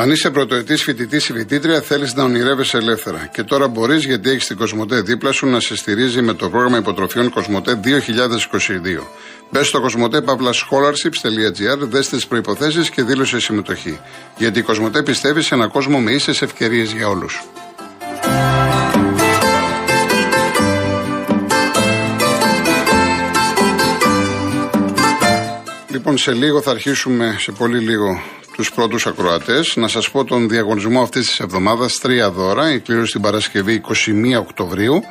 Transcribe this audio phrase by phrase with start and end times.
[0.00, 3.28] Αν είσαι πρωτοετής φοιτητής ή φοιτήτρια, θέλεις να ονειρεύεσαι ελεύθερα.
[3.32, 6.78] Και τώρα μπορείς γιατί έχεις την Κοσμοτέ δίπλα σου να σε στηρίζει με το πρόγραμμα
[6.78, 7.88] υποτροφιών Κοσμοτέ 2022.
[9.50, 14.00] Μπες στο κοσμοτέ.scholarships.gr, δέστε τις προποθέσει και δήλωσε συμμετοχή.
[14.36, 17.42] Γιατί η Κοσμοτέ πιστεύει σε έναν κόσμο με ίσες ευκαιρίες για όλους.
[25.90, 28.22] Λοιπόν, σε λίγο θα αρχίσουμε, σε πολύ λίγο,
[28.60, 29.76] τους πρώτους ακροατές.
[29.76, 31.98] Να σας πω τον διαγωνισμό αυτής της εβδομάδας.
[31.98, 32.72] Τρία δώρα.
[32.72, 35.02] Η κλήρωση την Παρασκευή 21 Οκτωβρίου.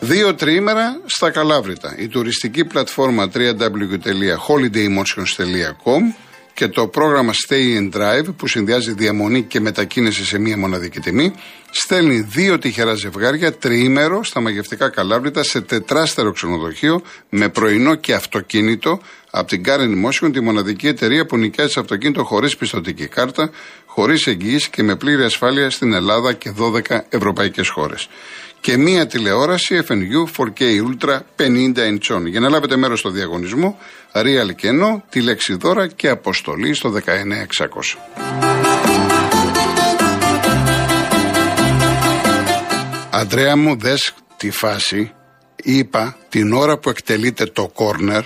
[0.00, 1.94] Δύο τριήμερα στα Καλάβρητα.
[1.98, 6.27] Η τουριστική πλατφόρμα www.holidaymotions.com
[6.58, 11.32] και το πρόγραμμα Stay and Drive που συνδυάζει διαμονή και μετακίνηση σε μία μοναδική τιμή
[11.70, 19.00] στέλνει δύο τυχερά ζευγάρια τριήμερο στα μαγευτικά Καλάβρητα σε τετράστερο ξενοδοχείο με πρωινό και αυτοκίνητο
[19.30, 23.50] από την Karen Motion, τη μοναδική εταιρεία που νοικιάζει αυτοκίνητο χωρίς πιστοτική κάρτα,
[23.86, 28.08] χωρίς εγγύηση και με πλήρη ασφάλεια στην Ελλάδα και 12 ευρωπαϊκές χώρες.
[28.60, 33.78] Και μία τηλεόραση FNU 4K Ultra 50 inch Για να λάβετε μέρος στο διαγωνισμό,
[34.12, 36.98] Real κενό, τη λέξη δώρα και αποστολή στο 19600.
[43.10, 45.12] Αντρέα μου, δες τη φάση,
[45.56, 48.24] είπα την ώρα που εκτελείται το κόρνερ,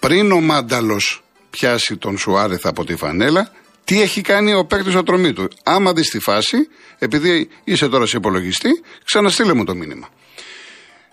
[0.00, 3.50] πριν ο Μάνταλος πιάσει τον Σουάρεθ από τη φανέλα,
[3.84, 5.48] τι έχει κάνει ο παίκτης τρομή του.
[5.62, 6.56] Άμα δεις τη φάση,
[6.98, 10.08] επειδή είσαι τώρα σε υπολογιστή, ξαναστείλε μου το μήνυμα.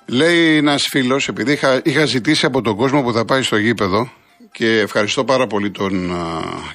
[0.06, 4.12] Λέει ένας φίλος, επειδή είχα, είχα ζητήσει από τον κόσμο που θα πάει στο γήπεδο,
[4.52, 6.16] και ευχαριστώ πάρα πολύ τον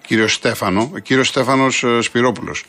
[0.06, 2.64] κύριο Στέφανο, ο κύριος Στέφανος Σπυρόπουλος.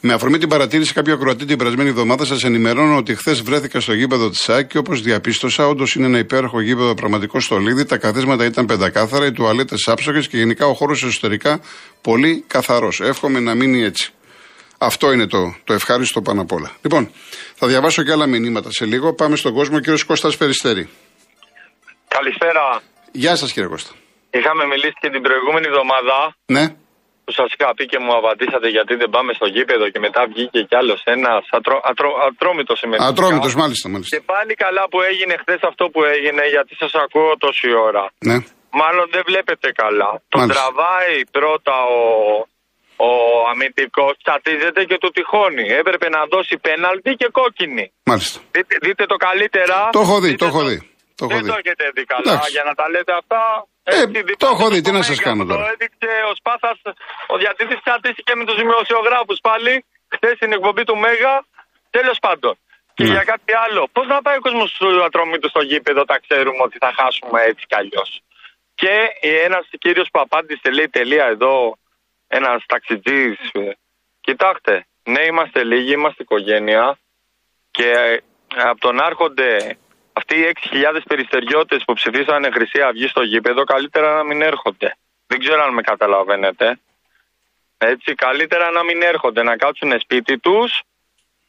[0.00, 3.92] Με αφορμή την παρατήρηση κάποιου ακροατή την περασμένη εβδομάδα, σας ενημερώνω ότι χθες βρέθηκα στο
[3.92, 7.84] γήπεδο της ΣΑΚ και όπως διαπίστωσα, όντως είναι ένα υπέροχο γήπεδο πραγματικό στολίδι.
[7.84, 11.60] Τα καθίσματα ήταν πεντακάθαρα, οι τουαλέτες άψογες και γενικά ο χώρος εσωτερικά
[12.00, 13.00] πολύ καθαρός.
[13.00, 14.10] Εύχομαι να μείνει έτσι.
[14.78, 16.70] Αυτό είναι το, το ευχάριστο πάνω απ' όλα.
[16.82, 17.10] Λοιπόν,
[17.54, 19.14] θα διαβάσω και άλλα μηνύματα σε λίγο.
[19.14, 20.88] Πάμε στον κόσμο, κύριος Κώστας Περιστέρη.
[22.08, 22.82] Καλησπέρα.
[23.12, 23.90] Γεια σας, κύριε Κώστα.
[24.36, 26.16] Είχαμε μιλήσει και την προηγούμενη εβδομάδα.
[26.56, 26.64] Ναι.
[27.24, 30.60] Που σας είχα πει και μου απαντήσατε γιατί δεν πάμε στο γήπεδο και μετά βγήκε
[30.68, 33.08] κι άλλος ένας ατρό, ατρό, ατρόμητος συμμετοχή.
[33.12, 34.10] Ατρόμητος, μάλιστα, μάλιστα.
[34.14, 38.04] Και πάλι καλά που έγινε χθες αυτό που έγινε γιατί σας ακούω τόση ώρα.
[38.28, 38.36] Ναι.
[38.80, 40.10] Μάλλον δεν βλέπετε καλά.
[40.32, 42.02] Τον τραβάει πρώτα ο,
[43.08, 43.10] ο
[43.50, 45.66] αμυντικός, τσατίζεται και του τυχώνει.
[45.80, 47.84] Έπρεπε να δώσει πέναλτι και κόκκινη.
[48.10, 48.38] Μάλιστα.
[48.54, 49.78] Δείτε, δείτε το καλύτερα.
[49.96, 50.78] Το έχω δει, το έχω δει.
[51.18, 52.32] Το δεν το έχετε δει καλά.
[52.32, 52.50] Εντάξει.
[52.56, 53.42] Για να τα λέτε αυτά.
[53.82, 53.96] Ε,
[54.42, 55.62] το έχω δει, τι να σας κάνω τώρα.
[55.62, 56.70] Το έδειξε ο Σπάθα,
[57.32, 59.74] ο διατήτης τσατίστηκε με τους δημοσιογράφους πάλι.
[60.14, 61.34] Χθες στην εκπομπή του Μέγα.
[61.96, 62.54] Τέλος πάντων.
[62.96, 63.14] Και ναι.
[63.16, 63.82] για κάτι άλλο.
[63.92, 67.64] Πώς να πάει ο κόσμος του ατρόμητους στο γήπεδο, τα ξέρουμε ότι θα χάσουμε έτσι
[67.70, 68.10] κι αλλιώς.
[68.80, 68.94] Και
[69.46, 71.78] ένας κύριος που απάντησε, λέει τελεία εδώ,
[72.38, 73.38] ένας ταξιτζής.
[74.20, 76.98] Κοιτάξτε, ναι, είμαστε λίγοι, είμαστε οικογένεια.
[77.70, 77.90] Και
[78.70, 79.76] από τον άρχονται
[80.18, 84.96] αυτοί οι 6.000 περιστεριώτες που ψηφίσανε Χρυσή Αυγή στο γήπεδο, καλύτερα να μην έρχονται.
[85.26, 86.78] Δεν ξέρω αν με καταλαβαίνετε.
[87.78, 90.82] Έτσι, καλύτερα να μην έρχονται, να κάτσουν σπίτι τους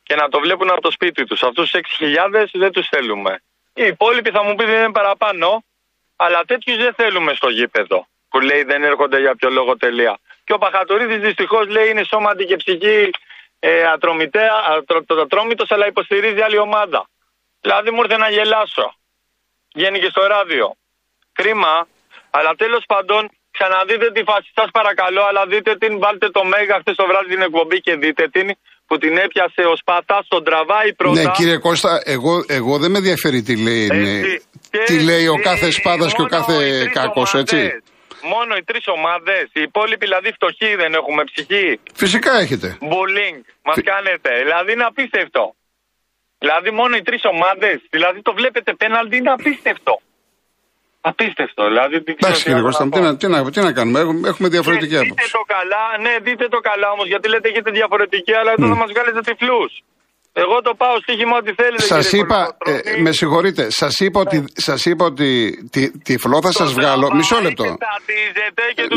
[0.04, 1.44] και να το βλέπουν από το σπίτι τους.
[1.44, 3.42] Αυτούς τους 6.000 δεν τους θέλουμε.
[3.74, 5.64] Οι υπόλοιποι θα μου πει δεν είναι παραπάνω,
[6.16, 8.08] αλλά τέτοιους δεν θέλουμε στο γήπεδο.
[8.30, 10.20] Που λέει δεν έρχονται για ποιο λόγο τελεία.
[10.44, 13.10] Και ο Παχατορίδης δυστυχώς λέει είναι σώματι και ψυχή
[13.60, 13.84] ε,
[15.22, 17.08] ατρόμητος αλλά υποστηρίζει άλλη ομάδα.
[17.62, 18.88] Δηλαδή μου ήρθε να γελάσω.
[19.76, 20.66] Βγαίνει και στο ράδιο.
[21.40, 21.74] Κρίμα,
[22.38, 23.22] αλλά τέλος πάντων
[23.56, 27.42] ξαναδείτε τη φάση σας παρακαλώ, αλλά δείτε την, βάλτε το μέγα χθες το βράδυ την
[27.48, 28.48] εκπομπή και δείτε την
[28.88, 31.22] που την έπιασε ο Σπατάς, τον τραβάει πρώτα.
[31.22, 33.88] Ναι, κύριε Κώστα, εγώ, εγώ δεν με ενδιαφέρει τι λέει,
[34.86, 36.56] τι λέει ο κάθε Σπάδα και ο κάθε
[36.98, 37.60] Κάκο, έτσι.
[38.34, 41.80] Μόνο οι τρεις ομάδες, οι υπόλοιποι δηλαδή φτωχοί δεν έχουμε ψυχή.
[41.94, 42.78] Φυσικά έχετε.
[42.82, 44.30] Bullying, μας κάνετε.
[44.44, 45.56] Δηλαδή είναι απίστευτο.
[46.40, 50.02] Δηλαδή μόνο οι τρεις ομάδες, δηλαδή το βλέπετε πέναλτι είναι απίστευτο.
[51.02, 51.68] Απίστευτο.
[51.68, 54.00] Δηλαδή, Εντάξει κύριε Κώστα, τι, να, τι, να, τι να κάνουμε,
[54.32, 55.24] έχουμε διαφορετική ναι, άποψη.
[55.24, 58.70] Δείτε το καλά, ναι, δείτε το καλά όμως, γιατί λέτε έχετε διαφορετική, αλλά εδώ mm.
[58.70, 59.74] θα μας βγάλετε τυφλούς.
[60.44, 61.84] Εγώ το πάω στοίχημα ό,τι θέλετε.
[61.84, 65.30] Σας είπα, ε, με συγχωρείτε, σας είπα, ότι, σας είπα ότι
[65.72, 67.10] τη, τυφλό θα σας βγάλω.
[67.14, 67.78] Μισό λεπτό.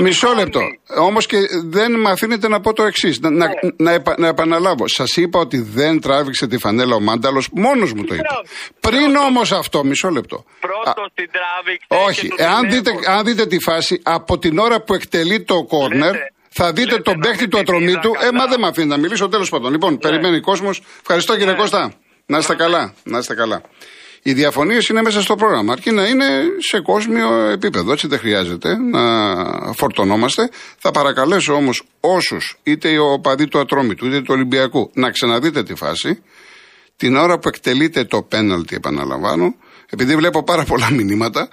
[0.01, 0.61] Μισό λεπτό.
[0.99, 3.21] Όμως και δεν με αφήνετε να πω το εξής.
[3.21, 3.47] Να, να,
[3.77, 4.89] να, να, επαναλάβω.
[4.89, 7.49] Σας είπα ότι δεν τράβηξε τη φανέλα ο Μάνταλος.
[7.53, 8.43] Μόνος μου το είπα.
[8.81, 10.45] Πριν όμως αυτό, μισό λεπτό.
[10.61, 11.87] Πρώτος την τράβηξε.
[12.09, 12.29] Όχι.
[12.37, 16.15] Εάν δείτε, αν δείτε τη φάση, από την ώρα που εκτελεί το κόρνερ.
[16.52, 18.12] Θα δείτε τον παίχτη του ατρωμίτου.
[18.20, 19.73] Ε, μα δεν με αφήνει να μιλήσω τέλος πάντων.
[19.73, 19.99] Λοιπόν, ναι.
[19.99, 20.82] περιμένει ο κόσμος.
[21.00, 21.58] Ευχαριστώ κύριε ναι.
[21.58, 21.93] Κώστα.
[22.26, 22.94] Να είστε καλά.
[23.02, 23.62] Να είστε καλά.
[24.23, 25.73] Οι διαφωνίες είναι μέσα στο πρόγραμμα.
[25.73, 26.26] Αρκεί να είναι
[26.58, 27.93] σε κόσμιο επίπεδο.
[27.93, 29.02] Έτσι δεν χρειάζεται να
[29.73, 30.50] φορτωνόμαστε.
[30.79, 35.75] Θα παρακαλέσω όμως όσους, είτε ο παδί του Ατρόμητου, είτε του Ολυμπιακού, να ξαναδείτε τη
[35.75, 36.23] φάση.
[36.97, 39.55] Την ώρα που εκτελείται το πέναλτι, επαναλαμβάνω,
[39.91, 41.49] επειδή βλέπω πάρα πολλά μηνύματα,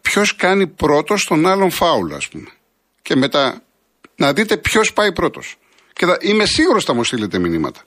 [0.00, 2.48] ποιος κάνει πρώτος τον άλλον φάουλ, ας πούμε.
[3.02, 3.62] Και μετά
[4.16, 5.56] να δείτε ποιος πάει πρώτος.
[5.92, 7.80] Και θα, είμαι σίγουρος θα μου στείλετε μηνύματα.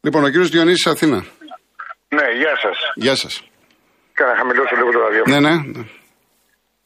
[0.00, 1.24] Λοιπόν, ο κύριος Διονύσης Αθήνα.
[2.08, 2.78] Ναι, γεια σας.
[2.94, 3.42] Γεια σας.
[4.16, 5.40] Και να χαμηλώσω λίγο το ραδιόφωνο.
[5.40, 5.84] Ναι, ναι.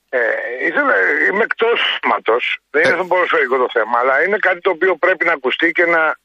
[0.08, 0.20] Ε,
[0.68, 0.94] ήθελα,
[1.28, 2.36] είμαι εκτός θέματο.
[2.70, 2.96] Δεν είναι Ε.
[2.96, 6.16] το ποδοσφαιρικό το θέμα, αλλά είναι κάτι το οποίο πρέπει να ακουστεί και να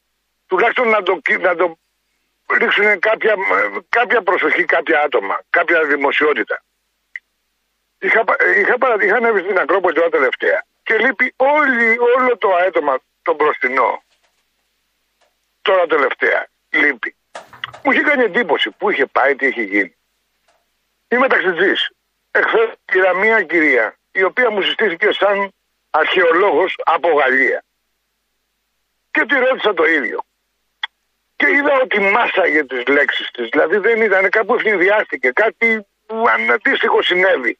[0.46, 1.66] τουλάχιστον να το, κι- να το
[2.60, 3.34] ρίξουν κάποια,
[3.98, 6.56] κάποια προσοχή κάποια άτομα, κάποια δημοσιότητα.
[7.98, 12.54] Είχα, πα- είχα, παρα- είχα ανέβει στην Ακρόπολη τώρα τελευταία και λείπει όλη, όλο το
[12.54, 14.02] αέτομα το μπροστινό.
[15.62, 17.16] Τώρα τελευταία λείπει.
[17.82, 19.96] Μου είχε κάνει εντύπωση πού είχε πάει, τι είχε γίνει.
[21.08, 21.90] Είμαι ταξιτζής.
[22.30, 25.52] Εχθές πήρα μία κυρία η οποία μου συστήθηκε σαν
[25.90, 27.64] αρχαιολόγος από Γαλλία.
[29.10, 30.24] Και τη ρώτησα το ίδιο.
[31.36, 33.48] Και είδα ότι μάσαγε τις λέξεις της.
[33.48, 35.30] Δηλαδή δεν ήταν κάπου ευνηδιάστηκε.
[35.30, 37.58] Κάτι που αντίστοιχο συνέβη.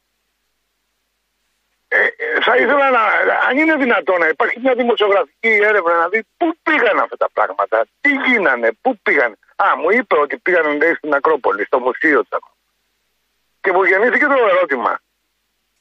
[1.95, 3.01] Ε, ε, θα ήθελα να,
[3.47, 7.85] αν είναι δυνατόν να υπάρχει μια δημοσιογραφική έρευνα να δει πού πήγαν αυτά τα πράγματα,
[8.01, 9.37] τι γίνανε, πού πήγαν.
[9.55, 12.39] Α, μου είπε ότι πήγαν λέει, στην Ακρόπολη, στο μουσείο του.
[13.61, 14.99] Και μου γεννήθηκε το ερώτημα,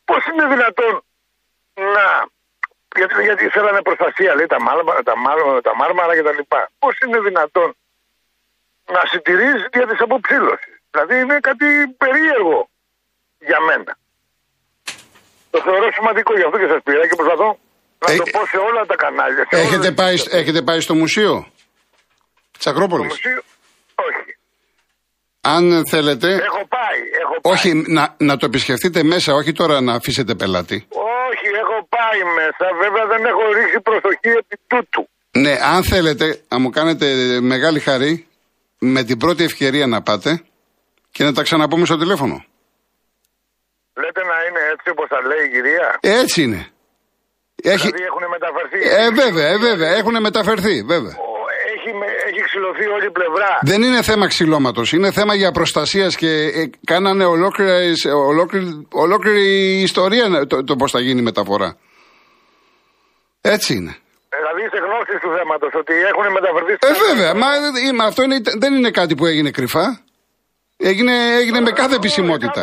[0.05, 1.05] πώς είναι δυνατόν
[1.75, 2.07] να.
[2.97, 6.39] Γιατί, γιατί θέλανε προστασία, λέει, τα, μάρμα, τα, μάρμα, τα μάρμαρα κτλ.
[6.79, 7.77] Πώς είναι δυνατόν
[8.87, 11.67] να συντηρήσει για τη αποψήλωσης; Δηλαδή είναι κάτι
[11.99, 12.69] περίεργο
[13.39, 13.97] για μένα.
[15.53, 17.49] Το θεωρώ σημαντικό γι' αυτό και σας πήρα και προσπαθώ
[18.03, 19.43] να Ε, το πω σε όλα τα κανάλια.
[19.51, 21.33] σε Έχετε όλες πάει, τις- έχετε πάει στο μουσείο;
[22.53, 23.05] Τη στο Ακρόπολη.
[23.05, 23.41] μουσείο.
[24.07, 24.31] Όχι.
[25.41, 27.01] Αν θέλετε, Έχω πάει.
[27.23, 27.53] Έχω πάει.
[27.55, 30.87] όχι να, να το επισκεφτείτε μέσα, όχι τώρα να αφήσετε πελάτη.
[31.29, 32.65] Όχι, έχω πάει μέσα.
[32.83, 35.09] Βέβαια δεν έχω ρίξει προσοχή επί τούτου.
[35.31, 37.07] Ναι, αν θέλετε, να μου κάνετε
[37.41, 38.27] μεγάλη χαρή,
[38.79, 40.43] με την πρώτη ευκαιρία να πάτε
[41.11, 42.45] και να τα ξαναπούμε στο τηλέφωνο.
[44.01, 46.67] Λέτε να είναι έτσι όπως τα λέει η κυρία; Έτσι είναι.
[47.63, 47.87] Έχει...
[47.87, 48.79] Δηλαδή έχουν μεταφερθεί.
[49.03, 51.15] Ε, βέβαια, ε, βέβαια, έχουν μεταφερθεί, βέβαια.
[51.19, 51.31] Ο-
[51.77, 53.59] Έχει, με- έχει ξυλωθεί όλη η πλευρά.
[53.63, 57.93] Δεν είναι θέμα ξυλώματος, είναι θέμα για προστασίας και ε, κάνανε ολόκληρη,
[58.29, 61.77] ολόκληρη, ολόκληρη ιστορία το, το πώς θα γίνει η μεταφορά.
[63.41, 63.97] Έτσι είναι.
[64.39, 66.73] Δηλαδή είστε γνώστης του θέματος ότι έχουν μεταφερθεί.
[66.73, 67.47] Ε, βέβαια, μα,
[67.89, 70.01] ε, μα αυτό είναι, δεν είναι κάτι που έγινε κρυφά.
[70.77, 72.63] Έγινε, έγινε με κάθε επισημότητα.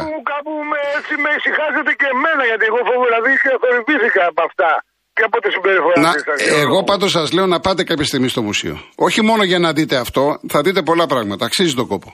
[1.00, 4.42] Κάπου, κάπου με, έτσι με ησυχάζετε και εμένα γιατί εγώ φοβούμαι δηλαδή και θορυβήθηκα από
[4.50, 4.72] αυτά
[5.16, 6.40] και από τη συμπεριφορά Να, της σας.
[6.64, 8.76] εγώ πάντως σας λέω να πάτε κάποια στιγμή στο μουσείο.
[9.08, 10.24] Όχι μόνο για να δείτε αυτό,
[10.54, 11.44] θα δείτε πολλά πράγματα.
[11.50, 12.10] Αξίζει τον κόπο.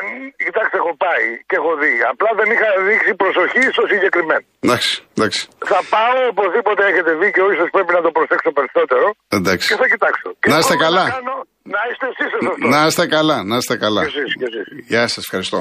[0.00, 0.02] Ε,
[0.44, 1.92] Κοιτάξτε, έχω πάει και έχω δει.
[2.12, 4.44] Απλά δεν είχα δείξει προσοχή στο συγκεκριμένο.
[4.64, 5.40] Εντάξει, εντάξει.
[5.72, 9.06] Θα πάω οπωσδήποτε έχετε δίκιο, ίσω πρέπει να το προσέξω περισσότερο
[9.38, 9.66] εντάξει.
[9.70, 10.28] και θα κοιτάξω.
[10.40, 11.04] Και Να είστε μπορώ καλά.
[11.16, 11.34] κάνω,
[11.74, 12.70] να είστε εσείς ο σωστός.
[12.74, 14.00] Να είστε καλά, να είστε καλά.
[14.04, 14.66] Και εσείς, και εσείς.
[14.92, 15.58] Γεια σας, ευχαριστώ.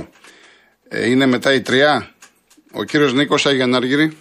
[0.89, 1.93] Ε, είναι μετά η τρία;
[2.73, 4.17] Ο κύριος Νίκος Αγιανάργυρη.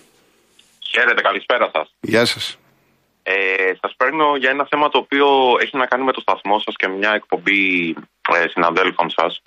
[0.91, 1.95] Χαίρετε, καλησπέρα σας.
[2.01, 2.59] Γεια σας.
[3.23, 5.27] Ε, σας παίρνω για ένα θέμα το οποίο
[5.61, 7.95] έχει να κάνει με το σταθμό σας και μια εκπομπή
[8.35, 9.43] ε, συναδέλφων σας.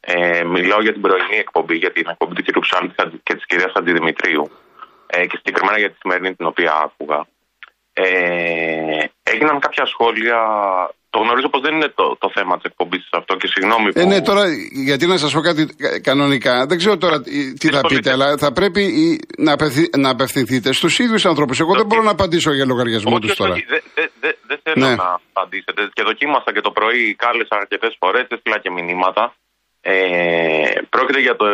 [0.00, 2.58] Ε, μιλάω για την πρωινή εκπομπή, για την εκπομπή του κ.
[2.58, 4.50] Ψάλτη και της κυρίας Αντιδημητρίου.
[5.06, 7.26] Ε, και συγκεκριμένα για τη σημερινή την οποία άκουγα.
[7.92, 10.38] Ε, έγιναν κάποια σχόλια.
[11.14, 13.98] Το γνωρίζω πως δεν είναι το, το θέμα της εκπομπής αυτό και συγγνώμη που.
[14.00, 14.42] Ε, ναι, τώρα,
[14.88, 17.94] γιατί να σας πω κάτι κα- κανονικά, δεν ξέρω τώρα τι- τι θα Συμφωνείτε.
[17.94, 21.60] πείτε, αλλά θα πρέπει η- να, απευθυ- να απευθυνθείτε στους ίδιους ανθρώπους.
[21.60, 23.52] Εγώ δεν μπορώ να απαντήσω για λογαριασμό Όχι, τους τώρα.
[23.52, 24.94] όχι, δεν δε, δε, δεν θέλω Ναι.
[24.94, 25.88] να απαντήσετε.
[25.92, 29.34] Και δοκίμασα και το πρωί, κάλεσα αρκετές φορές, έστειλα και μηνύματα.
[29.80, 29.94] Ε,
[30.88, 31.46] πρόκειται για, το,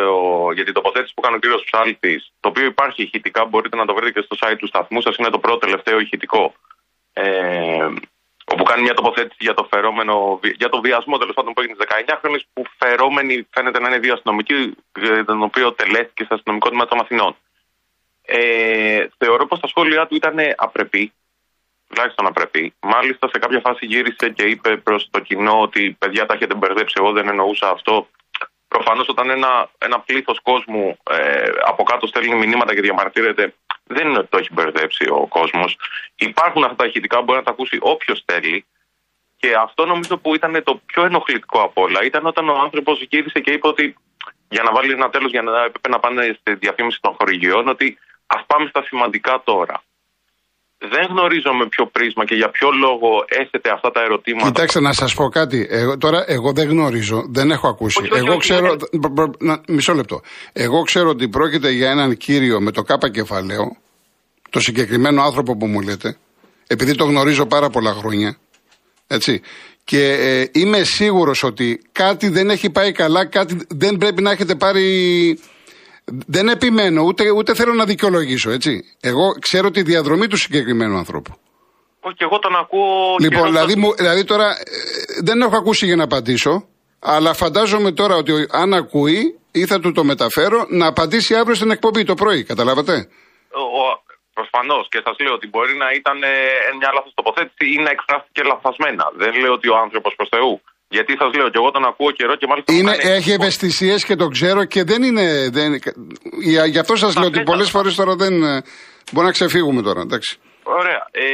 [0.55, 3.93] για την τοποθέτηση που έκανε ο κύριος Ψάλτης, το οποίο υπάρχει ηχητικά, μπορείτε να το
[3.93, 6.53] βρείτε και στο site του σταθμού σας, είναι το πρώτο τελευταίο ηχητικό.
[7.13, 7.23] Ε,
[8.51, 11.77] όπου κάνει μια τοποθέτηση για το φερόμενο, βι- για το βιασμό τέλος πάντων που έγινε
[11.79, 16.69] στις 19χρονε, που φερόμενοι φαίνεται να είναι δύο αστυνομικοί, ε, τον οποίο τελέστηκε στο αστυνομικό
[16.69, 17.35] τμήμα των Αθηνών.
[18.21, 21.13] Ε, θεωρώ πως τα σχόλιά του ήταν απρεπή,
[21.87, 22.73] τουλάχιστον απρεπή.
[22.79, 26.95] Μάλιστα σε κάποια φάση γύρισε και είπε προς το κοινό ότι παιδιά τα έχετε μπερδέψει,
[26.97, 28.07] εγώ δεν εννοούσα αυτό.
[28.67, 33.53] Προφανώς όταν ένα, ένα πλήθος κόσμου ε, από κάτω στέλνει μηνύματα και διαμαρτύρεται,
[33.89, 35.77] δεν είναι ότι το έχει μπερδέψει ο κόσμος.
[36.15, 38.65] Υπάρχουν αυτά τα ηχητικά, μπορεί να τα ακούσει όποιος θέλει.
[39.35, 43.39] Και αυτό νομίζω που ήταν το πιο ενοχλητικό από όλα ήταν όταν ο άνθρωπος γύρισε
[43.39, 43.95] και είπε ότι
[44.49, 47.97] για να βάλει ένα τέλος, για να έπρεπε να πάνε στη διαφήμιση των χορηγιών, ότι
[48.27, 49.83] ας πάμε στα σημαντικά τώρα.
[50.79, 54.47] Δεν γνωρίζω με ποιο πρίσμα και για ποιο λόγο έθετε αυτά τα ερωτήματα.
[54.47, 55.67] Κοιτάξτε, να σας πω κάτι.
[55.69, 57.99] Εγώ, τώρα, εγώ δεν γνωρίζω, δεν έχω ακούσει.
[58.01, 58.67] Όχι, όχι, εγώ όχι, ξέρω.
[58.67, 58.99] όχι.
[58.99, 60.21] π- π- να- μισό λεπτό.
[60.53, 63.77] Εγώ ξέρω ότι πρόκειται για έναν κύριο με το κάπα κεφαλαίο,
[64.49, 66.17] το συγκεκριμένο άνθρωπο που μου λέτε,
[66.67, 68.37] επειδή το γνωρίζω πάρα πολλά χρόνια.
[69.07, 69.41] Έτσι.
[69.83, 74.55] Και ε, είμαι σίγουρος ότι κάτι δεν έχει πάει καλά, κάτι δεν πρέπει να έχετε
[74.55, 75.39] πάρει.
[76.27, 78.81] Δεν επιμένω, ούτε, ούτε θέλω να δικαιολογήσω, έτσι.
[79.01, 81.33] Εγώ ξέρω τη διαδρομή του συγκεκριμένου ανθρώπου.
[82.01, 83.15] Όχι, εγώ τον ακούω.
[83.19, 83.85] Λοιπόν, καιρό δηλαδή, τώρα.
[83.87, 84.53] μου, δηλαδή τώρα ε,
[85.23, 86.67] δεν έχω ακούσει για να απαντήσω,
[86.99, 91.55] αλλά φαντάζομαι τώρα ότι ο- αν ακούει ή θα του το μεταφέρω να απαντήσει αύριο
[91.55, 92.43] στην εκπομπή το πρωί.
[92.43, 93.07] Καταλάβατε;
[94.39, 96.33] Προφανώ και σας λέω ότι μπορεί να ήταν ε,
[96.79, 99.05] μια λάθος τοποθέτηση ή να εκφράστηκε λαθασμένα.
[99.21, 100.53] Δεν λέω ότι ο άνθρωπος προς Θεού.
[100.89, 102.73] Γιατί σας λέω και εγώ τον ακούω καιρό και μάλιστα.
[102.73, 103.33] μου Είναι, κάνει έχει εντύπωση.
[103.39, 105.49] ευαισθησίες και το ξέρω και δεν είναι.
[105.57, 105.69] Δεν,
[106.51, 108.43] για, γι' αυτό σας λέω ότι δεν πολλές τα- φορές τώρα δεν.
[108.43, 108.61] ε,
[109.11, 110.37] Μπορεί να ξεφύγουμε τώρα, εντάξει.
[110.63, 111.01] Ωραία.
[111.11, 111.25] Ε,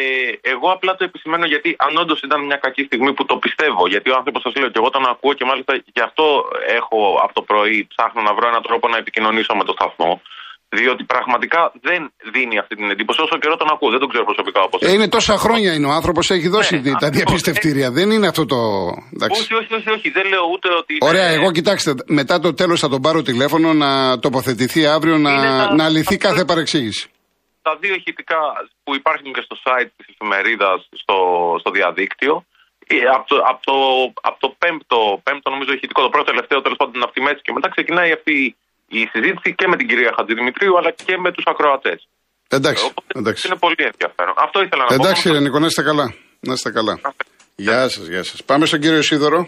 [0.53, 3.83] εγώ απλά το επισημαίνω γιατί αν όντως ήταν μια κακή στιγμή που το πιστεύω.
[3.93, 6.25] Γιατί ο άνθρωπος σας λέω και εγώ τον ακούω και μάλιστα γι' αυτό
[6.79, 10.12] έχω από το πρωί ψάχνω να βρω έναν τρόπο να επικοινωνήσω με το σταθμό.
[10.82, 12.01] Διότι πραγματικά δεν
[12.34, 13.89] δίνει αυτή την εντύπωση όσο καιρό τον ακούω.
[13.89, 14.82] Δεν τον ξέρω προσωπικά όπως.
[14.82, 17.10] Ε, είναι τόσα χρόνια είναι ο άνθρωπος, έχει δώσει Ναι, τη- τα αυτό.
[17.10, 17.91] διαπιστευτήρια.
[17.91, 18.58] Δεν είναι αυτό το.
[19.15, 19.41] Εντάξει.
[19.41, 20.10] Όχι, όχι, όχι, όχι.
[20.10, 20.94] Δεν λέω ούτε ότι.
[20.94, 25.32] είναι- Ωραία, εγώ κοιτάξτε, μετά το τέλος θα τον πάρω τηλέφωνο να τοποθετηθεί αύριο να,
[25.32, 27.10] Είναι τα- να λυθεί αυτό- κάθε παρεξήγηση.
[27.62, 28.39] τα δύο ηχητικά
[28.84, 31.17] που υπάρχουν και στο site της εφημερίδας στο,
[31.60, 32.46] στο διαδίκτυο
[32.88, 33.75] ε, από το, από, το,
[34.29, 37.51] από το πέμπτο, πέμπτο νομίζω ηχητικό, το πρώτο τελευταίο τέλος πάντων από τη μέση και
[37.58, 38.55] μετά ξεκινάει αυτή
[38.88, 42.08] η συζήτηση και με την κυρία Χατζηδημητρίου αλλά και με τους ακροατές.
[42.50, 43.48] Εντάξει, Οπότε εντάξει.
[43.48, 44.34] είναι πολύ ενδιαφέρον.
[44.38, 45.27] Αυτό ήθελα να Εντάξει, πω.
[45.30, 46.13] κύριε Νίκο, να είστε καλά.
[46.39, 47.00] Να είστε καλά.
[47.56, 48.44] Γεια σας, γεια σας.
[48.44, 49.48] Πάμε στον κύριο Σίδωρο.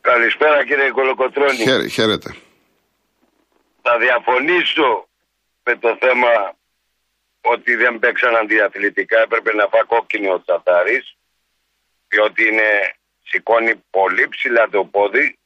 [0.00, 1.56] Καλησπέρα κύριε Κολοκοτρώνη.
[1.68, 2.34] Χαίρε, χαίρετε.
[3.82, 4.88] Θα διαφωνήσω
[5.64, 6.32] με το θέμα
[7.40, 9.18] ότι δεν παίξαν αντιαθλητικά.
[9.26, 11.06] Έπρεπε να φάει κόκκινη ο Τσατάρης
[12.12, 12.68] διότι είναι,
[13.28, 15.38] σηκώνει πολύ ψηλά το πόδι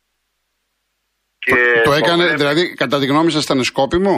[1.48, 4.14] και το έκανε, βλέπει- δηλαδή, κατά τη γνώμη σας ήταν σκόπιμο;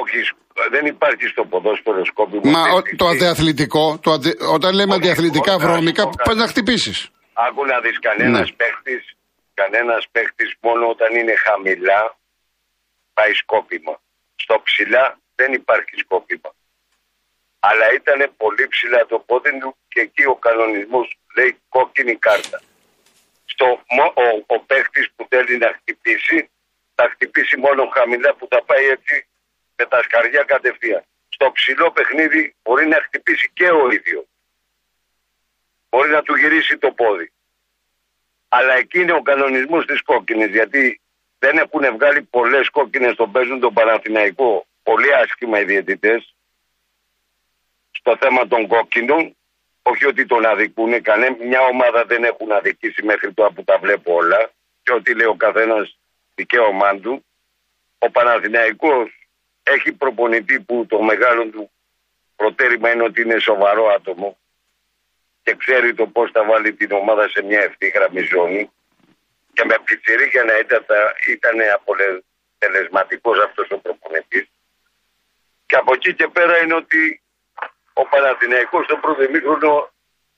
[0.00, 0.18] όχι,
[0.74, 2.42] δεν υπάρχει στο ποδόσφαιρο σκόπιμο.
[2.54, 3.16] Μα ο- Δεν το υπάρχει.
[3.16, 6.38] αντιαθλητικό, το αντι- όταν λέμε Όχι, αντιαθλητικά όχι, βρώμικα, όχι, πας όχι.
[6.42, 6.98] να χτυπήσεις.
[7.46, 8.56] Άκου να δεις κανένας Ναι.
[8.60, 9.02] παίχτης,
[9.60, 12.00] κανένας παίχτης μόνο όταν είναι χαμηλά
[13.16, 13.94] πάει σκόπιμα.
[14.42, 15.04] Στο ψηλά
[15.38, 16.50] δεν υπάρχει σκόπιμα.
[17.68, 21.06] Αλλά ήταν πολύ ψηλά το πόδι του και εκεί ο κανονισμός
[21.36, 22.58] λέει κόκκινη κάρτα.
[23.60, 26.50] Στο, μο- ο, ο παίχτης που θέλει να χτυπήσει
[26.94, 29.26] θα χτυπήσει μόνο χαμηλά που θα πάει έτσι
[29.76, 31.04] με τα σκαριά κατευθείαν.
[31.28, 34.24] Στο ψηλό παιχνίδι μπορεί να χτυπήσει και ο ίδιος
[35.90, 37.32] μπορεί να του γυρίσει το πόδι.
[38.48, 41.00] Αλλά εκεί είναι ο κανονισμός της κόκκινης, γιατί
[41.38, 44.66] δεν έχουν βγάλει πολλές κόκκινες στον παίζουν τον Παναθηναϊκό.
[44.82, 46.34] Πολύ άσχημα οι διαιτητές
[47.90, 49.36] στο θέμα των κόκκινων.
[49.82, 54.14] Όχι ότι τον αδικούν, κανένα μια ομάδα δεν έχουν αδικήσει μέχρι τώρα που τα βλέπω
[54.14, 54.50] όλα.
[54.82, 55.98] Και ότι λέει ο καθένας
[56.34, 57.24] δικαίωμά του.
[57.98, 59.28] Ο Παναθηναϊκός
[59.62, 61.70] έχει προπονητή που το μεγάλο του
[62.36, 64.38] προτέρημα είναι ότι είναι σοβαρό άτομο
[65.42, 68.70] και ξέρει το πώς θα βάλει την ομάδα σε μια ευθύγραμμη ζώνη
[69.52, 74.46] και με πιτσιρίκια να ήταν, θα- ήταν αποτελεσματικός αυτός ο προπονητής
[75.66, 77.22] και από εκεί και πέρα είναι ότι
[78.00, 79.90] ο Παναθηναϊκός στο πρώτο ημίχρονο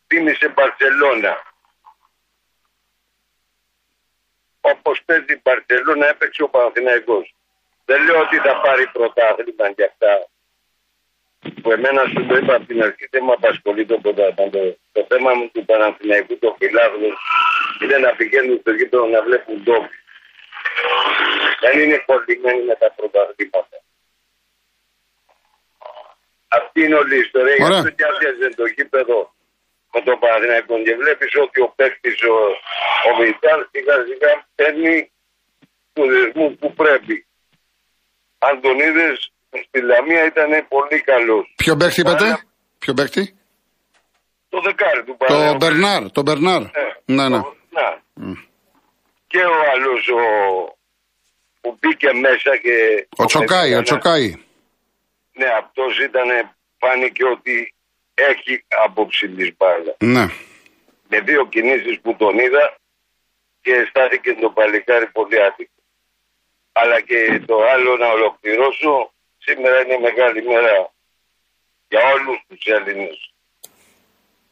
[0.06, 1.34] τίμησε Μπαρσελώνα
[4.60, 7.34] όπως παίζει η Μπαρσελώνα έπαιξε ο Παναθηναϊκός
[7.84, 10.12] δεν λέω ότι θα πάρει πρωτάθλημα και αυτά
[11.62, 14.50] που εμένα σου το είπα από την αρχή δεν με απασχολεί το πρωτάθλημα.
[14.50, 17.14] Το, το θέμα μου του Παναθηναϊκού των φιλάθλων
[17.82, 19.96] είναι να πηγαίνουν στο γήπεδο να βλέπουν ντόπι.
[21.60, 23.76] Δεν είναι κολλημένοι με τα πρωταθλήματα.
[26.74, 27.54] Αυτή είναι όλη η ιστορία.
[27.54, 27.78] Γι' Ωραία.
[27.78, 29.18] αυτό και άδειαζε το γήπεδο
[29.92, 32.34] με τον Παναθηναϊκό και βλέπεις ότι ο παίκτης ο,
[33.08, 35.10] ο Μιτσάλ σιγά σιγά παίρνει
[35.92, 37.26] του δεσμού που πρέπει.
[38.38, 39.32] Αν τον είδες
[39.66, 41.52] στη Λαμία ήταν πολύ καλός.
[41.56, 42.40] Ποιο παίχτη είπατε, Αλλά-
[42.78, 43.36] Ποιο παίχτη,
[44.48, 45.56] Το δεκάρι του Το Παναθηναϊκού.
[45.56, 46.62] Μπερνάρ, το Μπερνάρ.
[46.62, 46.68] Ε,
[47.04, 47.40] Ναι, ναι.
[47.40, 48.02] το- να.
[49.26, 50.20] Και ο άλλος ο...
[51.60, 53.06] που μπήκε μέσα και.
[53.16, 54.34] Ο Τσοκάη, ο ήταν- Τσοκάη.
[55.32, 56.28] Ναι, αυτός ήταν.
[56.84, 57.74] Φάνηκε ότι
[58.14, 59.94] έχει άποψη τη μπάλα.
[59.98, 60.26] Ναι.
[61.08, 62.76] Με δύο κινήσεις που τον είδα
[63.60, 65.72] και αισθάνθηκε το παλικάρι πολύ άτυπο.
[66.72, 70.92] Αλλά και το άλλο να ολοκληρώσω, σήμερα είναι μεγάλη μέρα
[71.88, 73.32] για όλους τους Έλληνες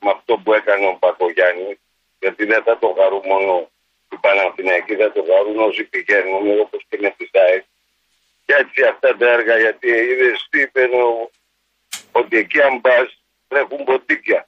[0.00, 1.78] με αυτό που έκανε ο Πακογιάννης,
[2.18, 3.70] γιατί δεν θα το χαρούν μόνο
[4.12, 7.64] οι Παναθηναϊκοί, θα το χαρούν όσοι πηγαίνουν, όπως και με τη ΣΑΕΚ.
[8.46, 11.30] Και έτσι αυτά τα έργα, γιατί είδες τι είπε ο-
[12.22, 13.08] ότι εκεί αν πας
[13.48, 14.40] τρέχουν ποντίκια.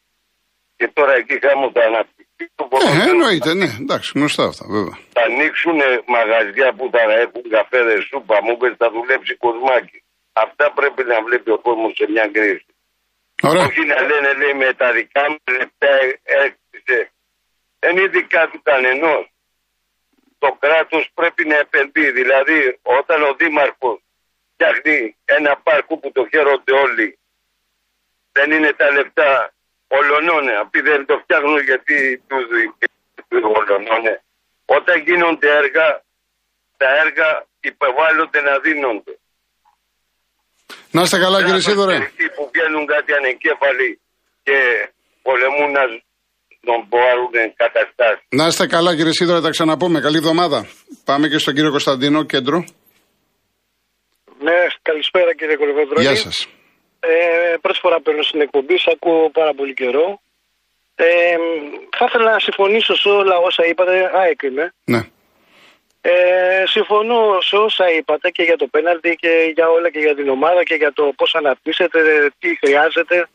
[0.79, 4.97] Και τώρα εκεί χάμω τα αναπτυξή του Ε, εννοείται, ναι, εντάξει, γνωστά αυτά, βέβαια.
[5.17, 5.79] Θα ανοίξουν
[6.15, 9.99] μαγαζιά που θα έχουν καφέδε σούπα, μου είπε θα δουλέψει κοσμάκι.
[10.45, 12.71] Αυτά πρέπει να βλέπει ο κόσμος σε μια κρίση.
[13.49, 13.65] Ωραία.
[13.67, 15.93] Όχι να λένε λέει με τα δικά μου λεπτά
[16.45, 16.99] έκτισε.
[17.83, 19.25] Δεν είναι δικά του κανενός.
[20.39, 22.11] Το κράτος πρέπει να επενδύει.
[22.21, 23.99] Δηλαδή, όταν ο Δήμαρχος
[24.53, 27.19] φτιάχνει ένα πάρκο που το χαίρονται όλοι,
[28.37, 29.31] δεν είναι τα λεφτά
[29.99, 30.53] ολονώνε.
[30.63, 31.97] Αυτοί δεν το φτιάχνουν γιατί
[33.29, 34.15] τους ολονώνε.
[34.77, 35.87] Όταν γίνονται έργα,
[36.81, 37.29] τα έργα
[37.71, 39.15] υπεβάλλονται να δίνονται.
[40.91, 41.97] Να είστε καλά, κύριε Δεν Σίδωρε.
[41.97, 44.01] αυτοί που βγαίνουν κάτι ανεκέφαλοι
[44.43, 44.59] και
[45.23, 45.85] πολεμούν να
[46.69, 48.27] τον πάρουν καταστάσεις.
[48.29, 50.01] Να είστε καλά, κύριε Σίδωρε, τα ξαναπούμε.
[50.01, 50.67] Καλή εβδομάδα.
[51.05, 52.65] Πάμε και στον κύριο Κωνσταντίνο, κέντρο.
[54.41, 56.03] Ναι, καλησπέρα κύριε Κολυβεδρόνη.
[56.03, 56.47] Γεια σας.
[57.05, 60.21] Ε, πρώτη φορά παίρνω στην εκπομπή, σα ακούω πάρα πολύ καιρό.
[60.95, 61.37] Ε,
[61.97, 64.11] θα ήθελα να συμφωνήσω σε όλα όσα είπατε.
[64.15, 64.75] ΑΕΚ είμαι.
[64.85, 65.01] Ναι.
[66.01, 70.29] Ε, συμφωνώ σε όσα είπατε και για το πέναλτι και για όλα και για την
[70.29, 73.29] ομάδα και για το πώς αναπτύσσετε, τι χρειάζεται.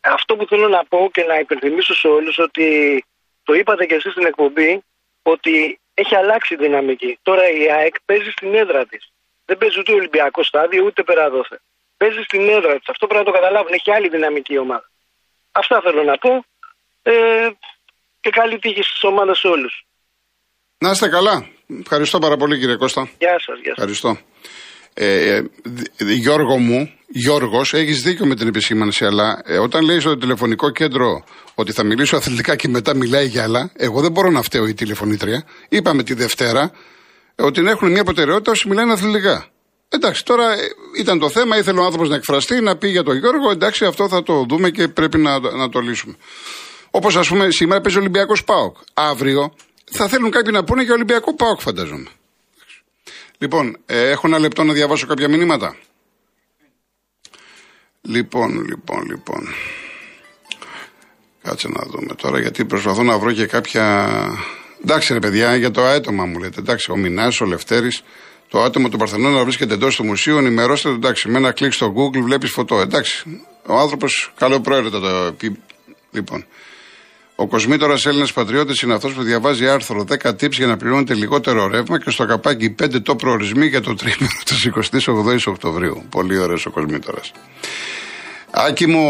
[0.00, 3.04] Αυτό που θέλω να πω και να υπενθυμίσω σε όλους ότι
[3.42, 4.82] το είπατε και εσείς στην εκπομπή
[5.22, 7.18] ότι έχει αλλάξει η δυναμική.
[7.22, 9.12] Τώρα η ΑΕΚ παίζει στην έδρα της.
[9.44, 11.60] Δεν παίζει ούτε Ολυμπιακός στάδιο ούτε περαδόθε.
[12.02, 12.88] Παίζει στην έδρα της.
[12.94, 13.72] Αυτό πρέπει να το καταλάβουν.
[13.78, 14.86] Έχει άλλη δυναμική η ομάδα.
[15.52, 16.32] Αυτά θέλω να πω.
[17.02, 17.12] Ε,
[18.20, 19.74] και καλή τύχη στις ομάδες σε όλους.
[20.78, 21.46] Να είστε καλά.
[21.80, 23.02] Ευχαριστώ πάρα πολύ, κύριε Κώστα.
[23.18, 23.56] Γεια σας.
[23.62, 23.76] Γεια σας.
[23.76, 24.10] Ευχαριστώ.
[24.94, 25.90] Ε, ε, δι-
[26.24, 31.24] Γιώργο μου, Γιώργος, έχεις δίκιο με την επισήμανση, αλλά ε, όταν λέει στο τηλεφωνικό κέντρο
[31.54, 34.74] ότι θα μιλήσω αθλητικά και μετά μιλάει για άλλα, εγώ δεν μπορώ να φταίω η
[34.74, 35.44] τηλεφωνήτρια.
[35.68, 36.72] Είπαμε τη Δευτέρα
[37.34, 39.46] ε, ότι έχουν μια προτεραιότητα όσοι μιλάνε αθλητικά.
[39.94, 43.16] Εντάξει, τώρα ε, ήταν το θέμα, ήθελε ο άνθρωπος να εκφραστεί, να πει για τον
[43.16, 43.50] Γιώργο.
[43.50, 46.16] Εντάξει, αυτό θα το δούμε και πρέπει να, να το λύσουμε.
[46.90, 48.76] Όπως ας πούμε, σήμερα παίζει ο Ολυμπιακός Πάοκ.
[48.94, 49.54] Αύριο
[49.90, 52.08] θα θέλουν κάποιοι να πούνε για Ολυμπιακό Πάοκ, φαντάζομαι.
[53.38, 55.76] Λοιπόν, ε, έχω ένα λεπτό να διαβάσω κάποια μηνύματα.
[58.00, 59.48] Λοιπόν, λοιπόν, λοιπόν.
[61.42, 64.08] Κάτσε να δούμε τώρα γιατί προσπαθώ να βρω και κάποια.
[64.84, 66.60] Εντάξει, ρε παιδιά, για το αέτομα μου λέτε.
[66.60, 68.02] Εντάξει, ο Μινάς, ο Λευτέρης,
[68.52, 70.36] το άτομο του Παρθενώνα βρίσκεται εντός του μουσείου.
[70.36, 70.94] Ενημερώστε το.
[70.94, 72.80] Εντάξει, με ένα κλικ στο Google βλέπεις φωτό.
[72.80, 75.56] Εντάξει, ο άνθρωπος καλοπροαίρετα το πει.
[76.10, 76.44] Λοιπόν,
[77.34, 81.66] ο Κοσμήτορα Έλληνας Πατριώτης είναι αυτός που διαβάζει άρθρο 10 tips για να πληρώνετε λιγότερο
[81.66, 84.28] ρεύμα και στο καπάκι 5 το προορισμοί για το τρίμηνο
[84.90, 86.04] της 28η Οκτωβρίου.
[86.10, 87.20] Πολύ ωραίος ο Κοσμήτορα.
[88.50, 89.06] Άκη μου,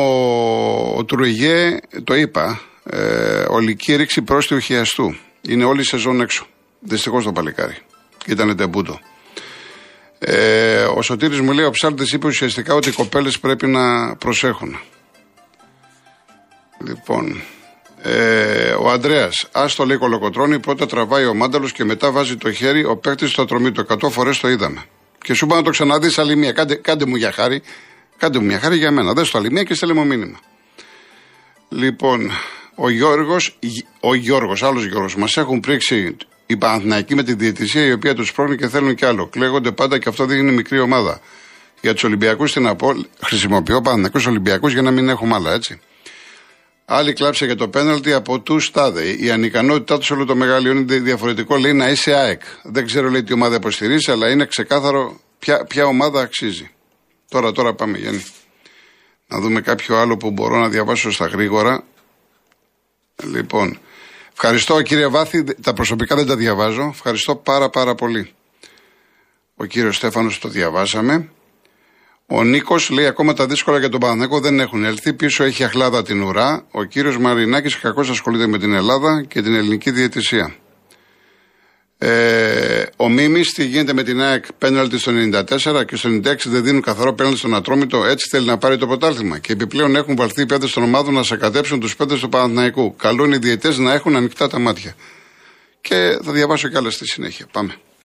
[0.96, 5.14] ο Τουριγέ, το είπα, ε, ολική ρήξη πρόστιου χιαστού.
[5.40, 6.46] Είναι όλη η σεζόν έξω.
[6.80, 7.76] Δυστυχώς το παλικάρι.
[8.26, 9.00] Ήταν τεμπούτο.
[10.24, 14.78] Ε, ο Σωτήρης μου λέει: Ο ψάλτης είπε ουσιαστικά ότι οι κοπέλες πρέπει να προσέχουν.
[16.86, 17.42] Λοιπόν,
[18.02, 22.84] ε, ο Ανδρέας, άστο λέει κολοκοτρώνει, πρώτα τραβάει ο μάνταλος και μετά βάζει το χέρι
[22.84, 23.80] ο παίκτης στο ατρομή του.
[23.80, 24.84] 100 φορές το είδαμε.
[25.24, 26.52] Και σου είπα να το ξαναδείς άλλη μία.
[26.52, 27.62] Κάντε, κάντε μου για χάρη.
[28.16, 29.12] Κάντε μου μια χάρη για μένα.
[29.12, 30.38] Δες το άλλη μία και στέλνε μου μήνυμα.
[31.68, 32.30] Λοιπόν,
[32.74, 33.58] ο Γιώργος,
[34.00, 38.32] ο Γιώργος, άλλος Γιώργος, μας έχουν πρίξει οι Παναθηναϊκοί με τη διαιτησία η οποία τους
[38.32, 39.26] πρόχνει και θέλουν κι άλλο.
[39.26, 41.20] Κλαίγονται πάντα και αυτό δείχνει μικρή ομάδα.
[41.80, 42.92] Για τους Ολυμπιακούς τι να πω,
[43.24, 45.80] χρησιμοποιώ Παναθηναϊκούς Ολυμπιακούς για να μην έχουμε άλλα, έτσι.
[46.84, 49.10] Άλλοι κλάψε για το πέναλτι από του τάδε.
[49.10, 51.56] Η ανικανότητά τους όλο το μεγαλείο είναι διαφορετικό.
[51.56, 52.42] Λέει να είσαι ΑΕΚ.
[52.62, 56.70] Δεν ξέρω λέει τι ομάδα υποστηρίζει, αλλά είναι ξεκάθαρο ποια, ποια ομάδα αξίζει.
[57.28, 58.24] Τώρα, τώρα πάμε, Γιάννη.
[59.26, 61.84] Να δούμε κάποιο άλλο που μπορώ να διαβάσω στα γρήγορα.
[63.24, 63.78] Λοιπόν,
[64.32, 65.44] ευχαριστώ κύριε Βάθη.
[65.62, 66.88] Τα προσωπικά δεν τα διαβάζω.
[66.92, 68.32] Ευχαριστώ πάρα πάρα πολύ.
[69.56, 71.28] Ο κύριος Στέφανος το διαβάσαμε.
[72.26, 75.12] Ο Νίκος λέει ακόμα τα δύσκολα για τον Παναθηναϊκό δεν έχουν έλθει.
[75.12, 76.66] Πίσω έχει αχλάδα την ουρά.
[76.70, 80.54] Ο κύριος Μαρινάκης κακώς ασχολείται με την Ελλάδα και την ελληνική διαιτησία.
[82.04, 86.64] Ε, ο Μίμης, τι γίνεται με την ΑΕΚ πέναλτι στο 94 και στο 96 δεν
[86.64, 89.38] δίνουν καθαρό πέναλτι στον Ατρόμητο, έτσι θέλει να πάρει το πρωτάθλημα.
[89.38, 92.96] Και επιπλέον έχουν βαλθεί οι παίδε των ομάδων να σακατέψουν τους παίδε του Παναθηναϊκού.
[92.96, 94.94] Καλούν οι διαιτές να έχουν ανοιχτά τα μάτια.
[95.80, 97.46] Και θα διαβάσω κι άλλα στη συνέχεια.
[97.52, 97.74] Πάμε.